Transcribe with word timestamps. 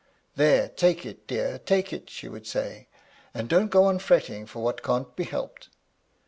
"There! 0.35 0.67
take 0.67 1.05
it, 1.05 1.27
dear, 1.27 1.59
take 1.59 1.93
it!" 1.93 2.09
she 2.09 2.27
would 2.27 2.47
say;" 2.47 2.87
and 3.35 3.47
don't 3.47 3.69
go 3.69 3.83
on 3.83 3.99
fretting 3.99 4.47
for 4.47 4.63
what 4.63 4.81
can't 4.81 5.15
be 5.15 5.25
helped." 5.25 5.69